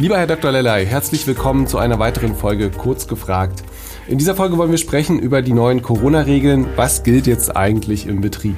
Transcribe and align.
Lieber 0.00 0.16
Herr 0.16 0.26
Dr. 0.26 0.50
Lellay, 0.50 0.86
herzlich 0.86 1.26
willkommen 1.26 1.66
zu 1.66 1.76
einer 1.76 1.98
weiteren 1.98 2.34
Folge 2.34 2.70
Kurz 2.70 3.06
gefragt. 3.06 3.62
In 4.08 4.16
dieser 4.16 4.34
Folge 4.34 4.56
wollen 4.56 4.70
wir 4.70 4.78
sprechen 4.78 5.18
über 5.18 5.42
die 5.42 5.52
neuen 5.52 5.82
Corona-Regeln. 5.82 6.68
Was 6.74 7.02
gilt 7.02 7.26
jetzt 7.26 7.54
eigentlich 7.54 8.06
im 8.06 8.22
Betrieb? 8.22 8.56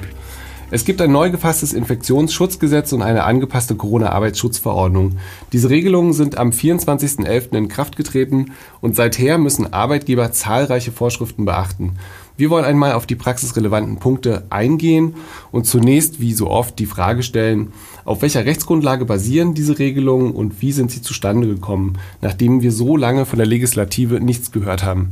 Es 0.71 0.85
gibt 0.85 1.01
ein 1.01 1.11
neu 1.11 1.31
gefasstes 1.31 1.73
Infektionsschutzgesetz 1.73 2.93
und 2.93 3.01
eine 3.01 3.25
angepasste 3.25 3.75
Corona-Arbeitsschutzverordnung. 3.75 5.17
Diese 5.51 5.69
Regelungen 5.69 6.13
sind 6.13 6.37
am 6.37 6.51
24.11. 6.51 7.57
in 7.57 7.67
Kraft 7.67 7.97
getreten 7.97 8.53
und 8.79 8.95
seither 8.95 9.37
müssen 9.37 9.73
Arbeitgeber 9.73 10.31
zahlreiche 10.31 10.93
Vorschriften 10.93 11.43
beachten. 11.43 11.99
Wir 12.35 12.49
wollen 12.49 12.65
einmal 12.65 12.93
auf 12.93 13.05
die 13.05 13.15
praxisrelevanten 13.15 13.99
Punkte 13.99 14.43
eingehen 14.49 15.15
und 15.51 15.67
zunächst, 15.67 16.19
wie 16.19 16.33
so 16.33 16.49
oft, 16.49 16.79
die 16.79 16.87
Frage 16.87 17.21
stellen, 17.21 17.73
auf 18.05 18.23
welcher 18.23 18.43
Rechtsgrundlage 18.45 19.05
basieren 19.05 19.53
diese 19.53 19.77
Regelungen 19.77 20.31
und 20.31 20.61
wie 20.61 20.71
sind 20.71 20.89
sie 20.89 21.03
zustande 21.03 21.47
gekommen, 21.47 21.99
nachdem 22.21 22.61
wir 22.61 22.71
so 22.71 22.97
lange 22.97 23.25
von 23.27 23.37
der 23.37 23.45
Legislative 23.45 24.19
nichts 24.19 24.51
gehört 24.51 24.83
haben? 24.83 25.11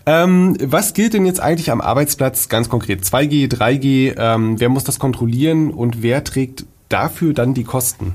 Ähm, 0.07 0.57
was 0.63 0.95
gilt 0.95 1.15
denn 1.15 1.27
jetzt 1.27 1.41
eigentlich 1.41 1.71
am 1.71 1.81
Arbeitsplatz 1.81 2.49
ganz 2.49 2.69
konkret? 2.69 3.03
2G, 3.03 3.53
3G, 3.53 4.15
ähm, 4.17 4.59
wer 4.59 4.69
muss 4.69 4.85
das 4.85 4.99
kontrollieren 4.99 5.71
und 5.73 6.03
wer 6.03 6.25
trägt 6.25 6.65
dafür 6.89 7.35
dann 7.35 7.55
die 7.55 7.65
Kosten? 7.65 8.15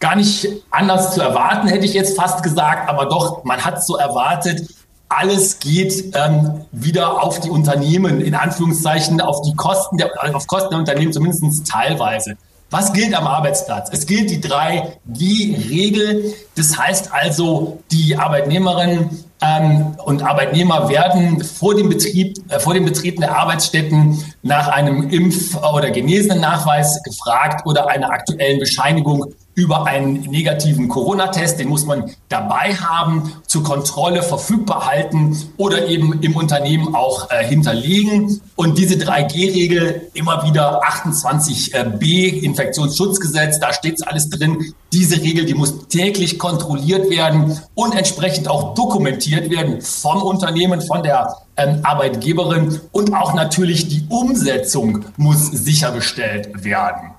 Gar 0.00 0.16
nicht 0.16 0.48
anders 0.70 1.14
zu 1.14 1.20
erwarten, 1.20 1.68
hätte 1.68 1.84
ich 1.84 1.94
jetzt 1.94 2.16
fast 2.16 2.42
gesagt, 2.42 2.88
aber 2.88 3.06
doch, 3.06 3.44
man 3.44 3.64
hat 3.64 3.84
so 3.84 3.96
erwartet, 3.96 4.68
alles 5.08 5.58
geht 5.58 6.14
ähm, 6.14 6.62
wieder 6.72 7.22
auf 7.22 7.40
die 7.40 7.50
Unternehmen, 7.50 8.20
in 8.20 8.34
Anführungszeichen 8.34 9.20
auf 9.20 9.42
die 9.42 9.54
Kosten 9.54 9.96
der, 9.96 10.10
auf 10.34 10.46
Kosten 10.46 10.70
der 10.70 10.78
Unternehmen, 10.80 11.12
zumindest 11.12 11.66
teilweise. 11.66 12.36
Was 12.70 12.92
gilt 12.92 13.14
am 13.14 13.26
Arbeitsplatz? 13.26 13.88
Es 13.90 14.04
gilt 14.04 14.28
die 14.28 14.42
3G-Regel. 14.42 16.34
Das 16.54 16.76
heißt 16.76 17.10
also, 17.12 17.78
die 17.90 18.16
Arbeitnehmerinnen 18.16 19.24
ähm, 19.40 19.96
und 20.04 20.22
Arbeitnehmer 20.22 20.90
werden 20.90 21.42
vor 21.42 21.74
dem 21.74 21.88
Betrieb, 21.88 22.36
äh, 22.50 22.58
vor 22.58 22.74
dem 22.74 22.84
Betrieb 22.84 23.20
der 23.20 23.34
Arbeitsstätten 23.34 24.22
nach 24.42 24.68
einem 24.68 25.08
Impf- 25.08 25.56
oder 25.56 25.90
Genesenen-Nachweis 25.90 27.02
gefragt 27.04 27.66
oder 27.66 27.88
einer 27.88 28.10
aktuellen 28.10 28.60
Bescheinigung 28.60 29.32
über 29.58 29.86
einen 29.86 30.20
negativen 30.30 30.86
Corona-Test, 30.86 31.58
den 31.58 31.68
muss 31.68 31.84
man 31.84 32.12
dabei 32.28 32.76
haben, 32.76 33.32
zur 33.44 33.64
Kontrolle 33.64 34.22
verfügbar 34.22 34.86
halten 34.86 35.36
oder 35.56 35.88
eben 35.88 36.20
im 36.22 36.36
Unternehmen 36.36 36.94
auch 36.94 37.28
äh, 37.30 37.44
hinterlegen. 37.44 38.40
Und 38.54 38.78
diese 38.78 38.94
3G-Regel 38.94 40.10
immer 40.14 40.44
wieder 40.44 40.80
28b 40.84 42.40
Infektionsschutzgesetz, 42.40 43.58
da 43.58 43.72
steht 43.72 44.06
alles 44.06 44.30
drin. 44.30 44.74
Diese 44.92 45.20
Regel, 45.20 45.44
die 45.44 45.54
muss 45.54 45.88
täglich 45.88 46.38
kontrolliert 46.38 47.10
werden 47.10 47.60
und 47.74 47.96
entsprechend 47.96 48.46
auch 48.46 48.74
dokumentiert 48.74 49.50
werden 49.50 49.82
vom 49.82 50.22
Unternehmen, 50.22 50.80
von 50.82 51.02
der 51.02 51.34
ähm, 51.56 51.80
Arbeitgeberin 51.82 52.80
und 52.92 53.12
auch 53.12 53.34
natürlich 53.34 53.88
die 53.88 54.06
Umsetzung 54.08 55.04
muss 55.16 55.48
sichergestellt 55.48 56.64
werden. 56.64 57.10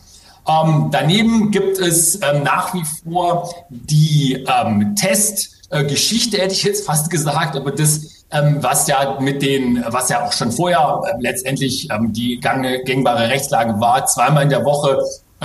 Ähm, 0.50 0.90
daneben 0.92 1.52
gibt 1.52 1.78
es 1.78 2.16
ähm, 2.16 2.44
nach 2.44 2.74
wie 2.74 2.84
vor 3.04 3.54
die 3.70 4.46
ähm, 4.48 4.96
Testgeschichte, 4.96 6.38
äh, 6.38 6.42
hätte 6.42 6.54
ich 6.54 6.64
jetzt 6.64 6.86
fast 6.86 7.10
gesagt, 7.12 7.56
aber 7.56 7.72
das, 7.72 8.26
ähm, 8.32 8.58
was 8.62 8.88
ja 8.88 9.20
mit 9.20 9.42
den, 9.42 9.84
was 9.88 10.10
ja 10.10 10.26
auch 10.26 10.34
schon 10.34 10.52
vorher 10.52 11.02
äh, 11.06 11.22
letztendlich 11.22 11.90
ähm, 11.92 12.14
die 12.14 12.40
gängbare 12.40 13.30
Rechtslage 13.30 13.80
war, 13.80 14.06
zweimal 14.08 14.44
in 14.44 14.50
der 14.50 14.66
Woche 14.66 15.00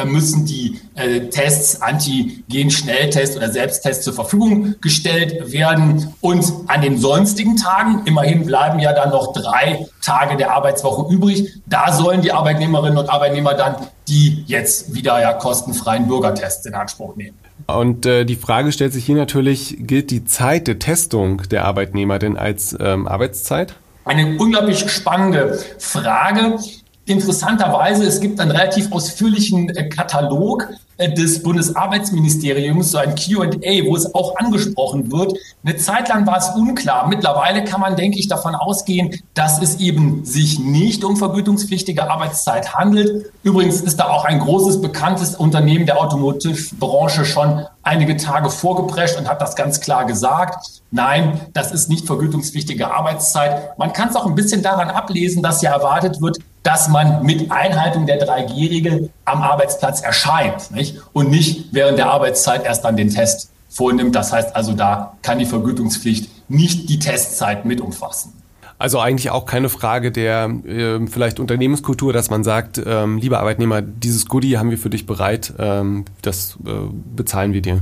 müssen 0.05 0.45
die 0.45 0.81
äh, 0.97 1.29
Tests, 1.29 1.81
Antigen-Schnelltest 1.81 3.37
oder 3.37 3.51
Selbsttest 3.51 4.03
zur 4.03 4.13
Verfügung 4.13 4.75
gestellt 4.81 5.53
werden. 5.53 6.13
Und 6.21 6.53
an 6.67 6.83
den 6.83 6.99
sonstigen 6.99 7.57
Tagen, 7.57 8.03
immerhin 8.05 8.45
bleiben 8.45 8.81
ja 8.81 8.93
dann 8.93 9.11
noch 9.11 9.33
drei 9.33 9.87
Tage 10.03 10.37
der 10.37 10.53
Arbeitswoche 10.53 11.13
übrig, 11.13 11.61
da 11.67 11.93
sollen 11.93 12.23
die 12.23 12.33
Arbeitnehmerinnen 12.33 12.99
und 12.99 13.09
Arbeitnehmer 13.09 13.55
dann 13.55 13.77
die 14.09 14.45
jetzt 14.47 14.95
wieder 14.95 15.21
ja 15.21 15.33
kostenfreien 15.33 16.07
Bürgertests 16.09 16.67
in 16.67 16.75
Anspruch 16.75 17.17
nehmen. 17.17 17.39
Und 17.67 18.05
äh, 18.05 18.25
die 18.25 18.37
Frage 18.37 18.73
stellt 18.73 18.93
sich 18.93 19.07
hier 19.07 19.17
natürlich, 19.17 19.77
gilt 19.79 20.11
die 20.11 20.25
Zeit 20.25 20.67
der 20.67 20.79
Testung 20.79 21.43
der 21.51 21.65
Arbeitnehmer 21.65 22.19
denn 22.19 22.37
als 22.37 22.77
ähm, 22.79 23.09
Arbeitszeit? 23.09 23.75
Eine 24.05 24.37
unglaublich 24.39 24.91
spannende 24.91 25.59
Frage. 25.79 26.59
Interessanterweise, 27.07 28.05
es 28.05 28.19
gibt 28.19 28.41
einen 28.41 28.51
relativ 28.51 28.91
ausführlichen 28.91 29.69
äh, 29.69 29.91
Katalog 29.91 30.71
äh, 30.97 31.13
des 31.13 31.43
Bundesarbeitsministeriums, 31.43 32.93
so 32.93 32.99
ein 32.99 33.15
QA, 33.15 33.51
wo 33.87 33.95
es 33.95 34.15
auch 34.15 34.37
angesprochen 34.37 35.13
wird. 35.13 35.35
Eine 35.63 35.77
Zeit 35.77 36.09
lang 36.09 36.27
war 36.27 36.39
es 36.39 36.49
unklar. 36.57 37.07
Mittlerweile 37.09 37.63
kann 37.65 37.83
man, 37.83 37.97
denke 37.97 38.19
ich, 38.19 38.29
davon 38.29 38.55
ausgehen, 38.55 39.21
dass 39.35 39.61
es 39.61 39.81
eben 39.81 40.25
sich 40.25 40.59
nicht 40.59 41.05
um 41.05 41.19
vergütungspflichtige 41.19 42.11
Arbeitszeit 42.11 42.75
handelt. 42.75 43.31
Übrigens 43.43 43.83
ist 43.83 44.01
da 44.01 44.09
auch 44.09 44.25
ein 44.25 44.39
großes 44.39 44.81
bekanntes 44.81 45.35
Unternehmen 45.35 45.85
der 45.85 46.01
Automotive-Branche 46.01 47.27
schon 47.27 47.67
einige 47.83 48.17
Tage 48.17 48.49
vorgeprescht 48.49 49.19
und 49.19 49.29
hat 49.29 49.43
das 49.43 49.57
ganz 49.57 49.81
klar 49.81 50.07
gesagt. 50.07 50.83
Nein, 50.91 51.41
das 51.53 51.71
ist 51.71 51.91
nicht 51.91 52.07
vergütungspflichtige 52.07 52.91
Arbeitszeit. 52.91 53.79
Man 53.79 53.93
kann 53.93 54.09
es 54.09 54.17
auch 54.17 54.25
ein 54.25 54.35
bisschen 54.35 54.63
daran 54.63 54.89
ablesen, 54.89 55.43
dass 55.43 55.61
ja 55.61 55.73
erwartet 55.73 56.23
wird, 56.23 56.39
dass 56.65 56.89
man 56.89 57.23
mit 57.23 57.53
Einhaltung 57.53 58.07
der 58.07 58.21
3G-Regel 58.27 59.11
am 59.25 59.43
Arbeitsplatz 59.43 60.01
erscheint 60.01 60.71
nicht? 60.73 60.97
und 61.13 61.31
nicht 61.31 61.67
während 61.73 61.99
der 61.99 62.11
Arbeitszeit 62.11 62.65
erst 62.65 62.85
dann 62.85 62.97
den 62.97 63.11
Test 63.11 63.51
vornimmt. 63.69 64.17
Das 64.17 64.33
heißt 64.33 64.57
also, 64.57 64.73
da 64.73 65.17
kann 65.23 65.39
die 65.39 65.45
Vergütungspflicht 65.45 66.31
nicht 66.49 66.89
die 66.89 66.99
Testzeit 66.99 67.67
mit 67.67 67.81
umfassen. 67.81 68.33
Also 68.79 68.99
eigentlich 68.99 69.31
auch 69.31 69.47
keine 69.47 69.69
Frage 69.69 70.11
der 70.11 70.47
äh, 70.67 71.07
vielleicht 71.07 71.39
Unternehmenskultur, 71.39 72.13
dass 72.13 72.31
man 72.31 72.43
sagt, 72.43 72.83
ähm, 72.85 73.19
lieber 73.19 73.41
Arbeitnehmer, 73.41 73.83
dieses 73.83 74.27
Goodie 74.27 74.59
haben 74.59 74.71
wir 74.71 74.79
für 74.79 74.91
dich 74.91 75.07
bereit, 75.07 75.53
ähm, 75.59 76.07
das 76.23 76.59
äh, 76.67 76.71
bezahlen 77.15 77.53
wir 77.53 77.63
dir. 77.63 77.81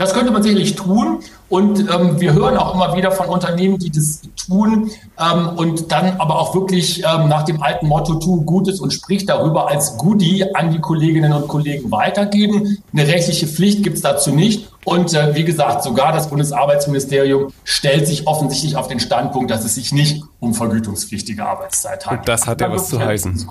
Das 0.00 0.14
könnte 0.14 0.30
man 0.30 0.42
sicherlich 0.42 0.76
tun. 0.76 1.18
Und 1.50 1.80
ähm, 1.80 2.18
wir 2.18 2.32
hören 2.32 2.56
auch 2.56 2.74
immer 2.74 2.96
wieder 2.96 3.12
von 3.12 3.26
Unternehmen, 3.26 3.76
die 3.76 3.90
das 3.90 4.22
tun 4.46 4.90
ähm, 5.18 5.48
und 5.56 5.92
dann 5.92 6.18
aber 6.18 6.38
auch 6.38 6.54
wirklich 6.54 7.04
ähm, 7.04 7.28
nach 7.28 7.42
dem 7.44 7.62
alten 7.62 7.86
Motto, 7.86 8.14
tu 8.14 8.40
Gutes 8.42 8.80
und 8.80 8.94
sprich 8.94 9.26
darüber 9.26 9.68
als 9.68 9.98
Goodie 9.98 10.46
an 10.54 10.70
die 10.70 10.80
Kolleginnen 10.80 11.34
und 11.34 11.48
Kollegen 11.48 11.90
weitergeben. 11.90 12.78
Eine 12.94 13.08
rechtliche 13.08 13.46
Pflicht 13.46 13.82
gibt 13.82 13.96
es 13.96 14.02
dazu 14.02 14.30
nicht. 14.30 14.70
Und 14.86 15.12
äh, 15.12 15.34
wie 15.34 15.44
gesagt, 15.44 15.84
sogar 15.84 16.12
das 16.12 16.30
Bundesarbeitsministerium 16.30 17.52
stellt 17.64 18.06
sich 18.06 18.26
offensichtlich 18.26 18.76
auf 18.76 18.88
den 18.88 19.00
Standpunkt, 19.00 19.50
dass 19.50 19.66
es 19.66 19.74
sich 19.74 19.92
nicht 19.92 20.22
um 20.38 20.54
vergütungspflichtige 20.54 21.44
Arbeitszeit 21.44 22.06
handelt. 22.06 22.20
Und 22.20 22.28
das 22.28 22.46
hat 22.46 22.62
ja 22.62 22.72
was 22.72 22.88
zu 22.88 22.98
heißen. 22.98 23.46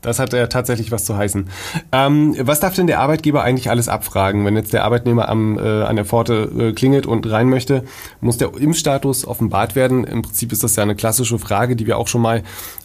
Das 0.00 0.20
hat 0.20 0.32
ja 0.32 0.46
tatsächlich 0.46 0.92
was 0.92 1.04
zu 1.04 1.16
heißen. 1.16 1.48
Ähm, 1.90 2.36
was 2.38 2.60
darf 2.60 2.74
denn 2.74 2.86
der 2.86 3.00
Arbeitgeber 3.00 3.42
eigentlich 3.42 3.68
alles 3.68 3.88
abfragen? 3.88 4.44
Wenn 4.44 4.54
jetzt 4.54 4.72
der 4.72 4.84
Arbeitnehmer 4.84 5.28
am, 5.28 5.58
äh, 5.58 5.82
an 5.82 5.96
der 5.96 6.04
Pforte 6.04 6.50
äh, 6.56 6.72
klingelt 6.72 7.06
und 7.06 7.28
rein 7.28 7.48
möchte, 7.48 7.84
muss 8.20 8.38
der 8.38 8.54
Impfstatus 8.56 9.26
offenbart 9.26 9.74
werden. 9.74 10.04
Im 10.04 10.22
Prinzip 10.22 10.52
ist 10.52 10.62
das 10.62 10.76
ja 10.76 10.84
eine 10.84 10.94
klassische 10.94 11.38
Frage, 11.38 11.74
die 11.74 11.86
wir 11.86 11.98
auch 11.98 12.06
schon 12.06 12.22
mal 12.22 12.44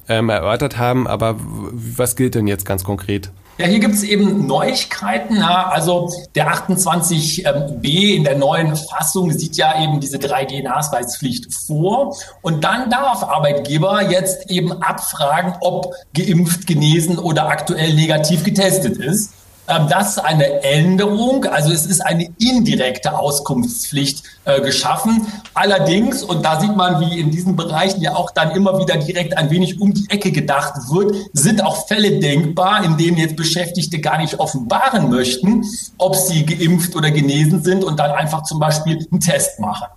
ähm, 0.10 0.30
erörtert 0.30 0.80
haben. 0.80 1.08
Aber 1.08 1.36
was 1.40 2.16
gilt 2.16 2.34
denn 2.34 2.48
jetzt 2.48 2.66
ganz 2.66 2.84
konkret? 2.84 3.32
Ja, 3.58 3.68
hier 3.68 3.80
gibt 3.80 3.94
es 3.94 4.04
eben 4.04 4.48
Neuigkeiten. 4.48 5.38
Ja. 5.38 5.70
Also 5.70 6.12
der 6.34 6.52
28b 6.52 8.16
in 8.16 8.24
der 8.24 8.36
neuen 8.38 8.76
Fassung 8.76 9.32
sieht 9.32 9.58
ja 9.58 9.80
eben 9.82 10.00
diese 10.00 10.18
3G-Nachweispflicht 10.18 11.54
vor. 11.54 12.18
Und 12.42 12.64
dann 12.64 12.90
darf 12.90 13.24
Arbeitgeber 13.24 14.10
jetzt 14.10 14.50
eben 14.50 14.82
abfragen, 14.82 15.54
ob 15.62 15.94
geimpft, 16.16 16.66
genesen 16.66 17.20
oder 17.20 17.48
aktuell 17.48 17.94
negativ 17.94 18.44
getestet 18.44 18.98
ist. 18.98 19.32
Ähm, 19.68 19.88
das 19.90 20.18
ist 20.18 20.20
eine 20.20 20.64
Änderung, 20.64 21.46
also 21.46 21.72
es 21.72 21.86
ist 21.86 22.02
eine 22.02 22.30
indirekte 22.38 23.18
Auskunftspflicht 23.18 24.24
äh, 24.46 24.62
geschaffen. 24.62 25.26
Allerdings, 25.54 26.24
und 26.24 26.44
da 26.44 26.60
sieht 26.60 26.76
man, 26.76 27.00
wie 27.00 27.20
in 27.20 27.32
diesen 27.32 27.56
Bereichen 27.56 28.02
ja 28.02 28.16
auch 28.16 28.32
dann 28.32 28.52
immer 28.52 28.78
wieder 28.80 28.98
direkt 28.98 29.38
ein 29.38 29.50
wenig 29.50 29.80
um 29.80 29.94
die 29.94 30.06
Ecke 30.10 30.32
gedacht 30.32 30.74
wird, 30.90 31.16
sind 31.34 31.64
auch 31.64 31.88
Fälle 31.88 32.20
denkbar, 32.20 32.84
in 32.84 32.98
denen 32.98 33.18
jetzt 33.18 33.38
Beschäftigte 33.38 34.00
gar 34.00 34.18
nicht 34.18 34.40
offenbaren 34.40 35.10
möchten, 35.10 35.66
ob 35.98 36.16
sie 36.16 36.46
geimpft 36.46 36.96
oder 36.96 37.12
genesen 37.12 37.64
sind 37.64 37.84
und 37.84 38.00
dann 38.00 38.12
einfach 38.12 38.44
zum 38.44 38.60
Beispiel 38.60 39.08
einen 39.10 39.22
Test 39.22 39.60
machen. 39.60 39.88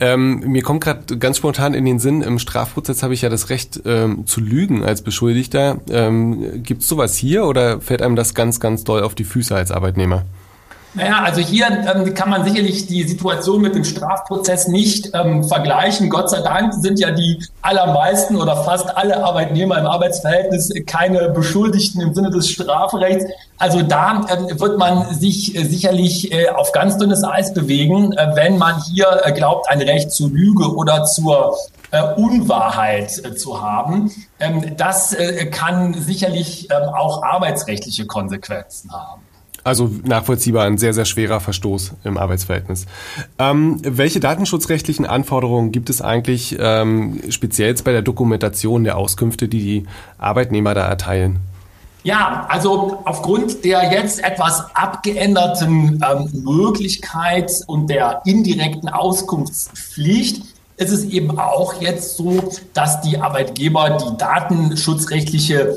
Ähm, 0.00 0.40
mir 0.40 0.62
kommt 0.62 0.82
gerade 0.82 1.18
ganz 1.18 1.36
spontan 1.36 1.74
in 1.74 1.84
den 1.84 1.98
Sinn, 1.98 2.22
im 2.22 2.38
Strafprozess 2.38 3.02
habe 3.02 3.14
ich 3.14 3.22
ja 3.22 3.28
das 3.28 3.48
Recht 3.48 3.80
ähm, 3.84 4.26
zu 4.26 4.40
lügen 4.40 4.84
als 4.84 5.02
Beschuldigter. 5.02 5.80
Ähm, 5.90 6.62
Gibt 6.62 6.82
es 6.82 6.88
sowas 6.88 7.16
hier 7.16 7.44
oder 7.44 7.80
fällt 7.80 8.02
einem 8.02 8.16
das 8.16 8.34
ganz, 8.34 8.60
ganz 8.60 8.84
doll 8.84 9.02
auf 9.02 9.14
die 9.14 9.24
Füße 9.24 9.54
als 9.54 9.70
Arbeitnehmer? 9.70 10.24
Naja, 10.94 11.22
also 11.22 11.40
hier 11.40 11.66
ähm, 11.66 12.14
kann 12.14 12.30
man 12.30 12.44
sicherlich 12.44 12.86
die 12.86 13.02
Situation 13.02 13.60
mit 13.60 13.74
dem 13.74 13.84
Strafprozess 13.84 14.68
nicht 14.68 15.10
ähm, 15.14 15.44
vergleichen. 15.44 16.08
Gott 16.08 16.30
sei 16.30 16.40
Dank 16.40 16.72
sind 16.72 16.98
ja 16.98 17.10
die 17.10 17.44
allermeisten 17.60 18.36
oder 18.36 18.56
fast 18.64 18.96
alle 18.96 19.22
Arbeitnehmer 19.22 19.78
im 19.78 19.86
Arbeitsverhältnis 19.86 20.72
keine 20.86 21.28
Beschuldigten 21.28 22.00
im 22.00 22.14
Sinne 22.14 22.30
des 22.30 22.48
Strafrechts. 22.48 23.26
Also 23.58 23.82
da 23.82 24.26
äh, 24.28 24.58
wird 24.58 24.78
man 24.78 25.14
sich 25.14 25.54
äh, 25.54 25.64
sicherlich 25.64 26.32
äh, 26.32 26.48
auf 26.48 26.72
ganz 26.72 26.96
dünnes 26.96 27.22
Eis 27.22 27.52
bewegen, 27.52 28.12
äh, 28.14 28.30
wenn 28.34 28.56
man 28.56 28.80
hier 28.82 29.20
äh, 29.24 29.32
glaubt, 29.32 29.68
ein 29.68 29.82
Recht 29.82 30.10
zur 30.10 30.30
Lüge 30.30 30.74
oder 30.74 31.04
zur 31.04 31.56
äh, 31.90 32.02
Unwahrheit 32.14 33.10
zu 33.38 33.60
haben. 33.60 34.10
Ähm, 34.40 34.74
das 34.76 35.14
kann 35.50 35.94
sicherlich 35.94 36.70
ähm, 36.70 36.88
auch 36.88 37.22
arbeitsrechtliche 37.22 38.06
Konsequenzen 38.06 38.90
haben. 38.90 39.22
Also 39.64 39.90
nachvollziehbar 40.04 40.64
ein 40.64 40.78
sehr, 40.78 40.94
sehr 40.94 41.04
schwerer 41.04 41.40
Verstoß 41.40 41.94
im 42.04 42.16
Arbeitsverhältnis. 42.16 42.86
Ähm, 43.38 43.80
welche 43.82 44.20
datenschutzrechtlichen 44.20 45.04
Anforderungen 45.04 45.72
gibt 45.72 45.90
es 45.90 46.00
eigentlich 46.00 46.56
ähm, 46.58 47.20
speziell 47.30 47.74
bei 47.84 47.92
der 47.92 48.02
Dokumentation 48.02 48.84
der 48.84 48.96
Auskünfte, 48.96 49.48
die 49.48 49.60
die 49.60 49.86
Arbeitnehmer 50.16 50.74
da 50.74 50.86
erteilen? 50.86 51.40
Ja, 52.04 52.46
also 52.48 53.02
aufgrund 53.04 53.64
der 53.64 53.92
jetzt 53.92 54.22
etwas 54.24 54.64
abgeänderten 54.74 56.02
ähm, 56.02 56.42
Möglichkeit 56.44 57.50
und 57.66 57.90
der 57.90 58.22
indirekten 58.24 58.88
Auskunftspflicht 58.88 60.42
ist 60.78 60.92
es 60.92 61.04
eben 61.04 61.38
auch 61.38 61.82
jetzt 61.82 62.16
so, 62.16 62.50
dass 62.72 63.00
die 63.00 63.18
Arbeitgeber 63.18 63.98
die 63.98 64.16
datenschutzrechtliche 64.16 65.76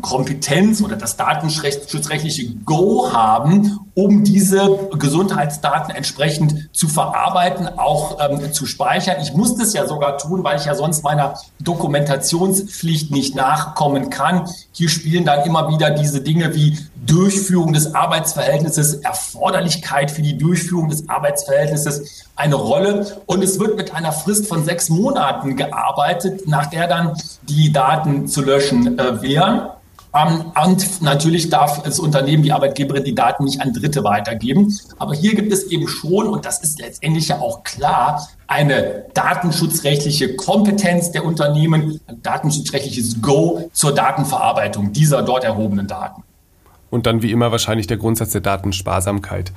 Kompetenz 0.00 0.80
oder 0.80 0.96
das 0.96 1.16
datenschutzrechtliche 1.16 2.54
Go 2.64 3.12
haben, 3.12 3.78
um 3.94 4.24
diese 4.24 4.88
Gesundheitsdaten 4.96 5.94
entsprechend 5.94 6.68
zu 6.72 6.88
verarbeiten, 6.88 7.68
auch 7.78 8.18
ähm, 8.20 8.52
zu 8.52 8.66
speichern. 8.66 9.16
Ich 9.20 9.34
muss 9.34 9.56
das 9.56 9.72
ja 9.72 9.86
sogar 9.86 10.18
tun, 10.18 10.44
weil 10.44 10.58
ich 10.58 10.66
ja 10.66 10.74
sonst 10.74 11.02
meiner 11.02 11.34
Dokumentationspflicht 11.60 13.10
nicht 13.10 13.34
nachkommen 13.34 14.10
kann. 14.10 14.48
Hier 14.72 14.88
spielen 14.88 15.24
dann 15.24 15.44
immer 15.44 15.68
wieder 15.68 15.90
diese 15.90 16.20
Dinge 16.20 16.54
wie 16.54 16.78
Durchführung 17.08 17.72
des 17.72 17.94
Arbeitsverhältnisses, 17.94 18.94
Erforderlichkeit 18.94 20.10
für 20.10 20.22
die 20.22 20.38
Durchführung 20.38 20.88
des 20.88 21.08
Arbeitsverhältnisses 21.08 22.26
eine 22.36 22.54
Rolle. 22.54 23.20
Und 23.26 23.42
es 23.42 23.58
wird 23.58 23.76
mit 23.76 23.94
einer 23.94 24.12
Frist 24.12 24.46
von 24.46 24.64
sechs 24.64 24.88
Monaten 24.88 25.56
gearbeitet, 25.56 26.46
nach 26.46 26.66
der 26.66 26.86
dann 26.86 27.14
die 27.48 27.72
Daten 27.72 28.28
zu 28.28 28.42
löschen 28.42 28.98
äh, 28.98 29.20
wären. 29.22 29.70
Ähm, 30.14 30.52
und 30.64 31.02
natürlich 31.02 31.50
darf 31.50 31.82
das 31.82 31.98
Unternehmen, 31.98 32.42
die 32.42 32.52
Arbeitgeberin, 32.52 33.04
die 33.04 33.14
Daten 33.14 33.44
nicht 33.44 33.60
an 33.60 33.72
Dritte 33.72 34.04
weitergeben. 34.04 34.72
Aber 34.98 35.14
hier 35.14 35.34
gibt 35.34 35.52
es 35.52 35.64
eben 35.64 35.88
schon, 35.88 36.28
und 36.28 36.44
das 36.44 36.60
ist 36.60 36.78
letztendlich 36.78 37.28
ja 37.28 37.40
auch 37.40 37.62
klar, 37.64 38.28
eine 38.46 39.06
datenschutzrechtliche 39.14 40.36
Kompetenz 40.36 41.10
der 41.12 41.24
Unternehmen, 41.24 42.00
ein 42.06 42.22
datenschutzrechtliches 42.22 43.20
Go 43.20 43.68
zur 43.72 43.94
Datenverarbeitung 43.94 44.92
dieser 44.92 45.22
dort 45.22 45.44
erhobenen 45.44 45.86
Daten. 45.86 46.22
Und 46.90 47.06
dann 47.06 47.22
wie 47.22 47.32
immer 47.32 47.52
wahrscheinlich 47.52 47.86
der 47.86 47.98
Grundsatz 47.98 48.30
der 48.30 48.40
Datensparsamkeit. 48.40 49.52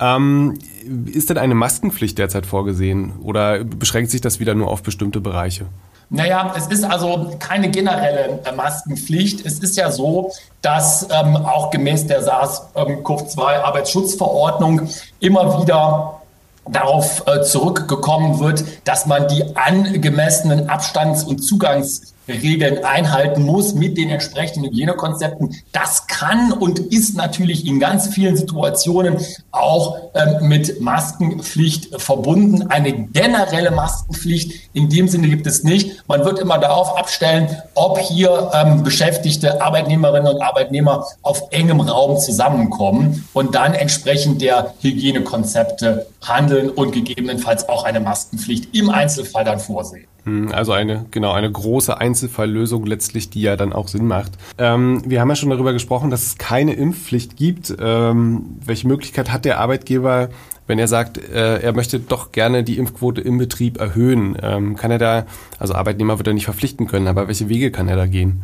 Ähm, 0.00 0.58
ist 1.06 1.30
denn 1.30 1.38
eine 1.38 1.54
Maskenpflicht 1.54 2.18
derzeit 2.18 2.44
vorgesehen 2.44 3.14
oder 3.22 3.64
beschränkt 3.64 4.10
sich 4.10 4.20
das 4.20 4.38
wieder 4.38 4.54
nur 4.54 4.68
auf 4.68 4.82
bestimmte 4.82 5.20
Bereiche? 5.20 5.66
Naja, 6.10 6.52
es 6.56 6.66
ist 6.66 6.84
also 6.84 7.34
keine 7.38 7.70
generelle 7.70 8.40
äh, 8.44 8.52
Maskenpflicht. 8.52 9.46
Es 9.46 9.60
ist 9.60 9.76
ja 9.76 9.90
so, 9.90 10.32
dass 10.62 11.08
ähm, 11.10 11.36
auch 11.36 11.70
gemäß 11.70 12.06
der 12.06 12.22
SARS-CoV-2-Arbeitsschutzverordnung 12.22 14.88
immer 15.20 15.62
wieder 15.62 16.20
darauf 16.68 17.22
äh, 17.26 17.40
zurückgekommen 17.42 18.40
wird, 18.40 18.64
dass 18.84 19.06
man 19.06 19.28
die 19.28 19.56
angemessenen 19.56 20.68
Abstands- 20.68 21.24
und 21.24 21.38
Zugangs 21.40 22.13
Regeln 22.28 22.84
einhalten 22.84 23.42
muss 23.42 23.74
mit 23.74 23.98
den 23.98 24.10
entsprechenden 24.10 24.70
Hygienekonzepten. 24.70 25.54
Das 25.72 26.06
kann 26.06 26.52
und 26.52 26.78
ist 26.78 27.16
natürlich 27.16 27.66
in 27.66 27.80
ganz 27.80 28.08
vielen 28.08 28.36
Situationen 28.36 29.18
auch 29.50 29.98
ähm, 30.14 30.48
mit 30.48 30.80
Maskenpflicht 30.80 32.00
verbunden. 32.00 32.68
Eine 32.68 32.92
generelle 32.92 33.70
Maskenpflicht 33.70 34.70
in 34.72 34.88
dem 34.88 35.08
Sinne 35.08 35.28
gibt 35.28 35.46
es 35.46 35.64
nicht. 35.64 36.02
Man 36.08 36.24
wird 36.24 36.38
immer 36.38 36.58
darauf 36.58 36.96
abstellen, 36.96 37.48
ob 37.74 37.98
hier 37.98 38.50
ähm, 38.54 38.82
beschäftigte 38.82 39.60
Arbeitnehmerinnen 39.60 40.34
und 40.34 40.42
Arbeitnehmer 40.42 41.06
auf 41.22 41.42
engem 41.50 41.80
Raum 41.80 42.18
zusammenkommen 42.18 43.28
und 43.34 43.54
dann 43.54 43.74
entsprechend 43.74 44.40
der 44.40 44.74
Hygienekonzepte 44.80 46.06
handeln 46.22 46.70
und 46.70 46.92
gegebenenfalls 46.92 47.68
auch 47.68 47.84
eine 47.84 48.00
Maskenpflicht 48.00 48.74
im 48.74 48.90
Einzelfall 48.90 49.44
dann 49.44 49.60
vorsehen. 49.60 50.06
Hm, 50.24 50.52
also 50.52 50.72
eine, 50.72 51.06
genau, 51.10 51.32
eine 51.32 51.50
große 51.50 51.96
Einzelfalllösung 51.96 52.86
letztlich, 52.86 53.30
die 53.30 53.42
ja 53.42 53.56
dann 53.56 53.72
auch 53.72 53.88
Sinn 53.88 54.06
macht. 54.06 54.32
Ähm, 54.58 55.02
wir 55.06 55.20
haben 55.20 55.28
ja 55.28 55.36
schon 55.36 55.50
darüber 55.50 55.72
gesprochen, 55.72 56.10
dass 56.10 56.22
es 56.22 56.38
keine 56.38 56.74
Impfpflicht 56.74 57.36
gibt. 57.36 57.74
Ähm, 57.78 58.58
welche 58.64 58.88
Möglichkeit 58.88 59.32
hat 59.32 59.44
der 59.44 59.60
Arbeitgeber, 59.60 60.30
wenn 60.66 60.78
er 60.78 60.88
sagt, 60.88 61.18
äh, 61.18 61.60
er 61.60 61.72
möchte 61.74 62.00
doch 62.00 62.32
gerne 62.32 62.64
die 62.64 62.78
Impfquote 62.78 63.20
im 63.20 63.38
Betrieb 63.38 63.78
erhöhen? 63.78 64.36
Ähm, 64.42 64.76
kann 64.76 64.90
er 64.90 64.98
da, 64.98 65.26
also 65.58 65.74
Arbeitnehmer 65.74 66.18
wird 66.18 66.26
er 66.26 66.34
nicht 66.34 66.46
verpflichten 66.46 66.86
können, 66.86 67.06
aber 67.06 67.28
welche 67.28 67.48
Wege 67.48 67.70
kann 67.70 67.88
er 67.88 67.96
da 67.96 68.06
gehen? 68.06 68.42